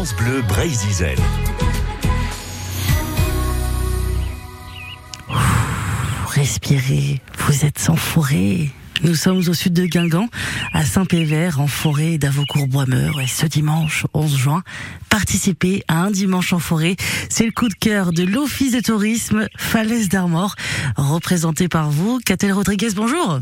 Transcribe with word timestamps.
France 0.00 0.16
Bleu 0.16 0.40
Brésil. 0.48 1.14
Respirez, 6.26 7.20
vous 7.36 7.66
êtes 7.66 7.78
sans 7.78 7.96
forêt. 7.96 8.70
Nous 9.02 9.14
sommes 9.14 9.40
au 9.46 9.52
sud 9.52 9.74
de 9.74 9.84
Guingamp, 9.84 10.30
à 10.72 10.86
Saint-Pévert, 10.86 11.60
en 11.60 11.66
forêt 11.66 12.16
d'Avocourt-Boismeur. 12.16 13.20
Et 13.20 13.26
ce 13.26 13.44
dimanche 13.44 14.06
11 14.14 14.36
juin, 14.38 14.62
participez 15.10 15.82
à 15.86 15.98
un 16.04 16.10
dimanche 16.10 16.54
en 16.54 16.60
forêt. 16.60 16.96
C'est 17.28 17.44
le 17.44 17.52
coup 17.52 17.68
de 17.68 17.74
cœur 17.74 18.14
de 18.14 18.22
l'Office 18.22 18.72
de 18.72 18.80
tourisme 18.80 19.48
Falaise 19.58 20.08
d'Armor, 20.08 20.54
représenté 20.96 21.68
par 21.68 21.90
vous. 21.90 22.20
Catel 22.24 22.52
Rodriguez, 22.54 22.88
bonjour. 22.96 23.40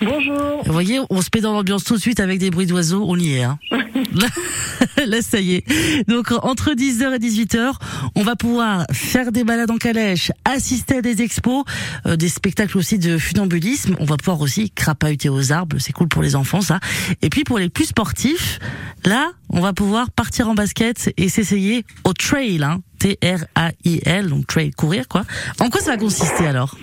Bonjour. 0.00 0.62
Vous 0.64 0.72
voyez, 0.72 1.00
on 1.10 1.22
se 1.22 1.28
met 1.34 1.40
dans 1.40 1.54
l'ambiance 1.54 1.82
tout 1.82 1.96
de 1.96 2.00
suite 2.00 2.20
avec 2.20 2.38
des 2.38 2.50
bruits 2.50 2.66
d'oiseaux, 2.66 3.04
on 3.08 3.18
y 3.18 3.34
est. 3.34 3.42
Hein. 3.42 3.58
Là, 5.06 5.22
ça 5.22 5.40
y 5.40 5.54
est. 5.54 6.08
Donc, 6.08 6.32
entre 6.42 6.72
10h 6.72 7.14
et 7.14 7.18
18h, 7.18 7.72
on 8.14 8.22
va 8.22 8.36
pouvoir 8.36 8.86
faire 8.92 9.32
des 9.32 9.44
balades 9.44 9.70
en 9.70 9.76
calèche, 9.76 10.32
assister 10.44 10.96
à 10.96 11.02
des 11.02 11.22
expos, 11.22 11.64
euh, 12.06 12.16
des 12.16 12.28
spectacles 12.28 12.78
aussi 12.78 12.98
de 12.98 13.18
funambulisme. 13.18 13.96
On 14.00 14.04
va 14.04 14.16
pouvoir 14.16 14.40
aussi 14.40 14.70
crapahuter 14.70 15.28
aux 15.28 15.52
arbres, 15.52 15.76
c'est 15.78 15.92
cool 15.92 16.08
pour 16.08 16.22
les 16.22 16.36
enfants, 16.36 16.60
ça. 16.60 16.80
Et 17.22 17.30
puis, 17.30 17.44
pour 17.44 17.58
les 17.58 17.68
plus 17.68 17.86
sportifs, 17.86 18.58
là, 19.04 19.30
on 19.50 19.60
va 19.60 19.72
pouvoir 19.72 20.10
partir 20.10 20.48
en 20.48 20.54
basket 20.54 21.12
et 21.16 21.28
s'essayer 21.28 21.84
au 22.04 22.12
trail, 22.12 22.62
hein. 22.62 22.80
T-R-A-I-L, 22.98 24.28
donc 24.28 24.46
trail, 24.46 24.72
courir, 24.72 25.06
quoi. 25.06 25.24
En 25.60 25.70
quoi 25.70 25.80
ça 25.80 25.92
va 25.92 25.96
consister 25.98 26.46
alors, 26.46 26.76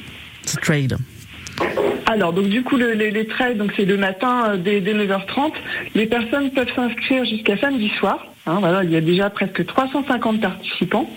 ce 0.46 0.56
trail? 0.56 0.88
Alors, 2.06 2.34
donc 2.34 2.48
du 2.50 2.64
coup, 2.64 2.78
le- 2.78 2.92
les, 2.94 3.12
les 3.12 3.26
trails, 3.26 3.56
donc 3.56 3.72
c'est 3.76 3.86
le 3.86 3.98
matin 3.98 4.50
euh, 4.50 4.58
dès 4.58 4.80
9h30. 4.82 5.54
Les 5.96 6.06
personnes 6.06 6.52
peuvent 6.52 6.74
s'inscrire 6.76 7.26
jusqu'à 7.26 7.58
samedi 7.58 7.90
soir. 8.00 8.26
Hein, 8.48 8.58
voilà, 8.60 8.84
il 8.84 8.92
y 8.92 8.96
a 8.96 9.02
déjà 9.02 9.30
presque 9.32 9.66
350 9.66 10.40
participants. 10.40 11.10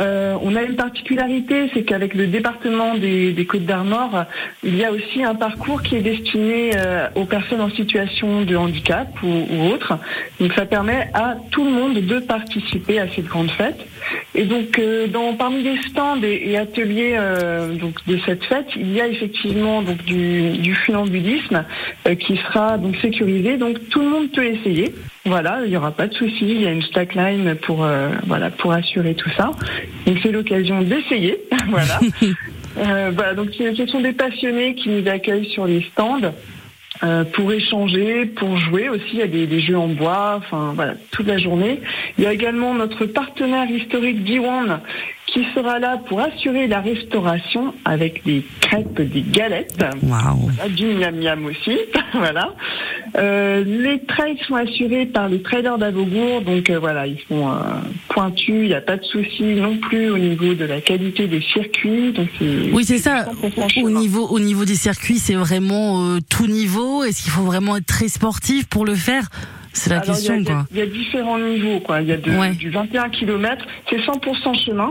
Euh, 0.00 0.36
on 0.42 0.54
a 0.54 0.62
une 0.62 0.76
particularité, 0.76 1.70
c'est 1.72 1.82
qu'avec 1.82 2.14
le 2.14 2.26
département 2.26 2.94
des, 2.94 3.32
des 3.32 3.46
Côtes 3.46 3.64
d'Armor, 3.64 4.24
il 4.62 4.76
y 4.76 4.84
a 4.84 4.92
aussi 4.92 5.24
un 5.24 5.34
parcours 5.34 5.82
qui 5.82 5.96
est 5.96 6.02
destiné 6.02 6.72
euh, 6.76 7.08
aux 7.14 7.24
personnes 7.24 7.62
en 7.62 7.70
situation 7.70 8.42
de 8.42 8.54
handicap 8.54 9.08
ou, 9.22 9.46
ou 9.50 9.72
autre. 9.72 9.98
Donc 10.40 10.52
ça 10.52 10.66
permet 10.66 11.10
à 11.14 11.36
tout 11.50 11.64
le 11.64 11.70
monde 11.70 11.94
de 11.94 12.18
participer 12.18 13.00
à 13.00 13.08
cette 13.08 13.26
grande 13.26 13.50
fête. 13.50 13.86
Et 14.34 14.44
donc, 14.44 14.78
euh, 14.78 15.06
dans, 15.06 15.34
parmi 15.34 15.62
les 15.62 15.80
stands 15.82 16.22
et, 16.22 16.50
et 16.50 16.58
ateliers 16.58 17.16
euh, 17.16 17.74
donc 17.74 17.94
de 18.06 18.18
cette 18.26 18.44
fête, 18.44 18.68
il 18.76 18.92
y 18.92 19.00
a 19.00 19.08
effectivement 19.08 19.82
donc 19.82 20.04
du, 20.04 20.52
du 20.58 20.74
funambulisme 20.74 21.64
euh, 22.06 22.14
qui 22.14 22.36
sera 22.36 22.78
donc 22.78 22.96
sécurisé. 22.96 23.56
Donc 23.56 23.88
tout 23.88 24.00
le 24.00 24.08
monde 24.08 24.30
peut 24.30 24.44
essayer. 24.44 24.94
Voilà, 25.28 25.60
il 25.64 25.70
n'y 25.70 25.76
aura 25.76 25.90
pas 25.90 26.06
de 26.06 26.14
souci. 26.14 26.38
Il 26.42 26.62
y 26.62 26.66
a 26.66 26.70
une 26.70 26.82
slackline 26.82 27.54
pour 27.56 27.84
euh, 27.84 28.08
voilà 28.26 28.50
pour 28.50 28.72
assurer 28.72 29.14
tout 29.14 29.30
ça. 29.36 29.50
Donc 30.06 30.16
c'est 30.22 30.32
l'occasion 30.32 30.80
d'essayer. 30.82 31.38
voilà. 31.68 32.00
Euh, 32.76 33.10
voilà. 33.12 33.34
Donc 33.34 33.48
ce 33.58 33.74
ce 33.74 33.86
sont 33.86 34.00
des 34.00 34.12
passionnés 34.12 34.74
qui 34.76 34.88
nous 34.90 35.08
accueillent 35.08 35.50
sur 35.50 35.66
les 35.66 35.82
stands. 35.92 36.32
euh, 37.02 37.24
pour 37.24 37.52
échanger, 37.52 38.26
pour 38.26 38.56
jouer 38.58 38.88
aussi, 38.88 39.04
il 39.14 39.18
y 39.18 39.22
a 39.22 39.26
des, 39.26 39.46
des 39.46 39.60
jeux 39.60 39.76
en 39.78 39.88
bois, 39.88 40.34
enfin 40.36 40.72
voilà, 40.74 40.94
toute 41.10 41.26
la 41.26 41.38
journée. 41.38 41.80
Il 42.18 42.24
y 42.24 42.26
a 42.26 42.32
également 42.32 42.74
notre 42.74 43.06
partenaire 43.06 43.68
historique 43.70 44.22
Diwan 44.22 44.80
qui 45.32 45.44
sera 45.54 45.78
là 45.78 45.98
pour 46.08 46.20
assurer 46.20 46.66
la 46.66 46.80
restauration 46.80 47.74
avec 47.84 48.24
des 48.24 48.44
crêpes, 48.60 49.00
des 49.00 49.22
galettes. 49.22 49.76
Ah, 50.62 50.68
du 50.68 50.86
miam 50.86 51.16
miam 51.16 51.46
aussi, 51.46 51.78
voilà. 52.14 52.54
Euh, 53.16 53.64
les 53.64 54.00
trails 54.04 54.38
sont 54.46 54.54
assurés 54.54 55.06
par 55.06 55.28
les 55.28 55.42
traders 55.42 55.78
d'Avogour, 55.78 56.42
donc 56.42 56.70
euh, 56.70 56.78
voilà, 56.78 57.06
ils 57.06 57.18
sont 57.28 57.48
euh, 57.48 57.52
pointus, 58.08 58.62
il 58.62 58.68
n'y 58.68 58.74
a 58.74 58.80
pas 58.80 58.96
de 58.96 59.04
souci 59.04 59.42
non 59.42 59.76
plus 59.76 60.10
au 60.10 60.18
niveau 60.18 60.54
de 60.54 60.64
la 60.64 60.80
qualité 60.80 61.26
des 61.26 61.40
circuits. 61.40 62.12
Donc 62.12 62.28
Oui, 62.72 62.84
c'est 62.84 62.98
ça. 62.98 63.26
100% 63.42 63.82
Au 63.82 63.90
niveau, 63.90 64.26
au 64.26 64.40
niveau 64.40 64.64
des 64.64 64.74
circuits, 64.76 65.18
c'est 65.18 65.34
vraiment 65.34 66.04
euh, 66.04 66.18
tout 66.28 66.46
niveau. 66.46 67.04
Est-ce 67.04 67.22
qu'il 67.22 67.32
faut 67.32 67.42
vraiment 67.42 67.76
être 67.76 67.86
très 67.86 68.08
sportif 68.08 68.66
pour 68.66 68.84
le 68.84 68.94
faire? 68.94 69.28
C'est 69.78 69.90
la 69.90 69.96
Alors, 70.00 70.14
question, 70.14 70.34
il 70.36 70.44
y, 70.44 70.48
a, 70.50 70.52
quoi. 70.52 70.66
il 70.72 70.76
y 70.78 70.82
a 70.82 70.86
différents 70.86 71.38
niveaux, 71.38 71.80
quoi. 71.80 72.00
Il 72.02 72.08
y 72.08 72.12
a 72.12 72.16
de- 72.16 72.30
Ouais. 72.30 72.52
du 72.54 72.70
21 72.70 73.08
km, 73.10 73.64
c'est 73.88 73.98
100% 74.00 74.54
chemin, 74.54 74.90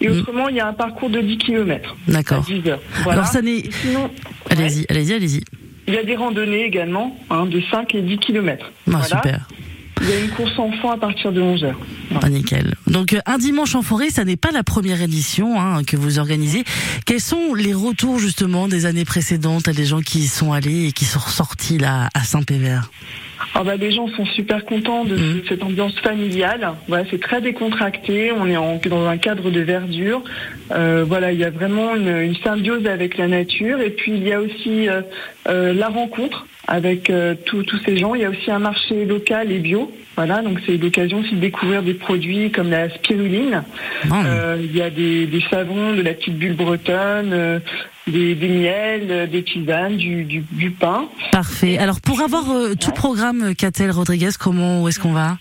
et 0.00 0.08
Mm. 0.08 0.12
autrement 0.18 0.48
il 0.48 0.56
y 0.56 0.60
a 0.60 0.66
un 0.68 0.72
parcours 0.72 1.10
de 1.10 1.20
10 1.20 1.38
km. 1.38 1.94
D'accord. 2.08 2.42
10 2.44 2.68
heures. 2.68 2.80
Voilà. 3.02 3.20
Alors 3.20 3.26
ça 3.32 3.40
n'est. 3.42 3.62
Sinon, 3.82 4.10
Allez-y, 4.50 4.84
allez-y, 4.88 5.12
allez-y. 5.14 5.40
il 5.88 5.94
y 5.94 5.98
a 5.98 6.04
des 6.04 6.16
randonnées 6.16 6.64
également, 6.64 7.16
hein, 7.30 7.46
de 7.46 7.60
5 7.70 7.94
et 7.94 8.02
10 8.02 8.18
km. 8.18 8.70
Ah, 8.92 9.02
Super. 9.02 9.48
Il 10.02 10.10
y 10.10 10.12
a 10.12 10.18
une 10.18 10.30
course 10.30 10.58
enfant 10.58 10.90
à 10.90 10.96
partir 10.98 11.30
de 11.32 11.40
11 11.40 11.62
heures. 11.64 11.78
Ah, 12.20 12.28
nickel. 12.28 12.74
Donc 12.88 13.12
euh, 13.14 13.20
un 13.26 13.38
dimanche 13.38 13.74
en 13.76 13.80
forêt, 13.80 14.10
ça 14.10 14.24
n'est 14.24 14.36
pas 14.36 14.50
la 14.50 14.62
première 14.64 15.00
édition 15.00 15.58
hein, 15.58 15.82
que 15.84 15.96
vous 15.96 16.18
organisez. 16.18 16.64
Quels 17.06 17.20
sont 17.20 17.54
les 17.54 17.72
retours 17.72 18.18
justement 18.18 18.66
des 18.68 18.86
années 18.86 19.04
précédentes 19.04 19.68
à 19.68 19.72
des 19.72 19.86
gens 19.86 20.00
qui 20.00 20.18
y 20.18 20.26
sont 20.26 20.52
allés 20.52 20.88
et 20.88 20.92
qui 20.92 21.04
sont 21.04 21.20
ressortis 21.20 21.78
là 21.78 22.10
à 22.12 22.24
Saint-Pévert? 22.24 22.90
Ah 23.56 23.62
bah, 23.62 23.76
les 23.76 23.92
gens 23.92 24.08
sont 24.08 24.26
super 24.26 24.64
contents 24.64 25.04
de 25.04 25.14
Mhm. 25.14 25.42
cette 25.48 25.62
ambiance 25.62 25.96
familiale. 26.00 26.72
Voilà, 26.88 27.04
c'est 27.10 27.20
très 27.20 27.40
décontracté. 27.40 28.32
On 28.32 28.46
est 28.48 28.56
en- 28.56 28.80
dans 28.88 29.06
un 29.06 29.16
cadre 29.16 29.50
de 29.50 29.60
verdure. 29.60 30.22
Euh, 30.72 31.04
voilà, 31.06 31.30
il 31.32 31.38
y 31.38 31.44
a 31.44 31.50
vraiment 31.50 31.94
une, 31.94 32.08
une 32.18 32.34
symbiose 32.36 32.86
avec 32.86 33.16
la 33.16 33.28
nature. 33.28 33.80
Et 33.80 33.90
puis 33.90 34.12
il 34.12 34.26
y 34.26 34.32
a 34.32 34.40
aussi 34.40 34.88
euh, 34.88 35.02
euh, 35.48 35.72
la 35.72 35.88
rencontre 35.88 36.46
avec 36.66 37.10
euh, 37.10 37.34
tous 37.46 37.64
ces 37.86 37.96
gens. 37.96 38.14
Il 38.16 38.22
y 38.22 38.24
a 38.24 38.30
aussi 38.30 38.50
un 38.50 38.58
marché 38.58 39.04
local 39.04 39.52
et 39.52 39.58
bio. 39.58 39.92
Voilà, 40.16 40.42
donc 40.42 40.58
c'est 40.66 40.76
l'occasion 40.76 41.18
aussi 41.20 41.34
de 41.34 41.40
découvrir 41.40 41.82
des 41.82 41.94
produits 41.94 42.50
comme 42.50 42.70
la 42.70 42.88
spiruline. 42.90 43.62
Non. 44.08 44.16
Euh, 44.26 44.56
il 44.60 44.74
y 44.76 44.80
a 44.82 44.90
des, 44.90 45.26
des 45.26 45.42
savons, 45.50 45.92
de 45.92 46.02
la 46.02 46.12
petite 46.14 46.36
bulle 46.38 46.54
bretonne, 46.54 47.30
euh, 47.32 47.58
des, 48.06 48.34
des 48.34 48.48
miels, 48.48 49.28
des 49.30 49.42
tisanes, 49.42 49.96
du, 49.96 50.24
du, 50.24 50.44
du 50.50 50.70
pain. 50.70 51.08
Parfait. 51.32 51.78
Alors 51.78 52.00
pour 52.00 52.20
avoir 52.20 52.50
euh, 52.50 52.74
tout 52.74 52.92
programme 52.92 53.42
euh, 53.42 53.54
Catel 53.54 53.90
Rodriguez, 53.90 54.30
comment 54.38 54.82
où 54.82 54.88
est-ce 54.88 55.00
qu'on 55.00 55.12
va? 55.12 55.38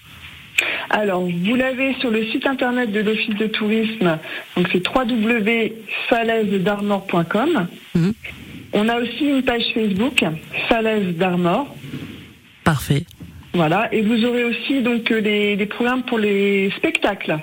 Alors, 0.89 1.23
vous 1.23 1.55
l'avez 1.55 1.93
sur 1.95 2.11
le 2.11 2.25
site 2.27 2.45
internet 2.45 2.91
de 2.91 2.99
l'Office 2.99 3.35
de 3.35 3.47
tourisme, 3.47 4.19
donc 4.55 4.67
c'est 4.71 4.87
www.falaisedarmor.com. 4.87 7.67
Mhm. 7.95 8.13
On 8.73 8.89
a 8.89 8.99
aussi 8.99 9.25
une 9.25 9.41
page 9.43 9.63
Facebook, 9.73 10.23
Falaise 10.69 11.15
d'Armor. 11.15 11.75
Parfait. 12.63 13.05
Voilà, 13.53 13.93
et 13.93 14.01
vous 14.01 14.25
aurez 14.25 14.43
aussi 14.43 14.81
donc 14.81 15.11
euh, 15.11 15.19
les, 15.19 15.55
les 15.55 15.65
programmes 15.65 16.03
pour 16.03 16.17
les 16.17 16.71
spectacles. 16.77 17.37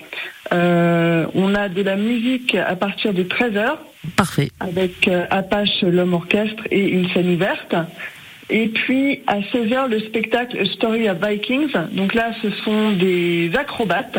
Euh, 0.52 1.26
on 1.34 1.54
a 1.54 1.68
de 1.68 1.82
la 1.82 1.94
musique 1.96 2.56
à 2.56 2.74
partir 2.74 3.14
de 3.14 3.22
13h 3.22 3.76
Parfait. 4.20 4.50
avec 4.60 5.08
euh, 5.08 5.24
Apache 5.30 5.80
l'homme 5.82 6.12
orchestre 6.14 6.62
et 6.70 6.88
une 6.88 7.08
scène 7.10 7.30
ouverte. 7.34 7.74
Et 8.52 8.66
puis 8.68 9.20
à 9.26 9.38
16h 9.40 9.88
le 9.88 10.00
spectacle 10.00 10.58
A 10.58 10.64
Story 10.74 11.08
of 11.08 11.16
Vikings. 11.26 11.72
Donc 11.92 12.12
là 12.14 12.32
ce 12.42 12.50
sont 12.64 12.92
des 12.92 13.50
acrobates, 13.56 14.18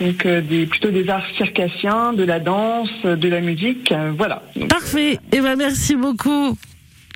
donc 0.00 0.24
euh, 0.26 0.40
des 0.40 0.66
plutôt 0.66 0.90
des 0.90 1.08
arts 1.08 1.26
circassiens, 1.36 2.12
de 2.14 2.24
la 2.24 2.40
danse, 2.40 2.88
de 3.04 3.28
la 3.28 3.40
musique, 3.40 3.92
euh, 3.92 4.12
voilà. 4.16 4.42
Donc, 4.56 4.68
Parfait. 4.68 5.18
Eh 5.30 5.40
ben 5.40 5.56
merci 5.56 5.94
beaucoup. 5.94 6.56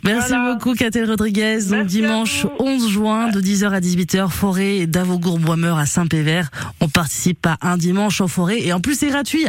Merci 0.03 0.31
Voilà. 0.31 0.55
beaucoup 0.55 0.75
Catel 0.75 1.05
Rodriguez. 1.11 1.57
Donc 1.65 1.71
Merci 1.73 1.97
dimanche 1.99 2.47
vous. 2.47 2.65
11 2.67 2.89
juin 2.91 3.29
de 3.29 3.39
10h 3.39 3.69
à 3.71 3.81
18h, 3.81 4.31
forêt 4.31 4.87
d'Avogour-Boismeur 4.87 5.77
à 5.77 5.85
Saint-Pévert. 5.85 6.49
On 6.81 6.89
participe 6.89 7.47
à 7.47 7.59
un 7.61 7.77
dimanche 7.77 8.23
en 8.23 8.27
forêt 8.29 8.61
et 8.63 8.73
en 8.73 8.81
plus 8.81 8.95
c'est 8.99 9.09
gratuit. 9.09 9.45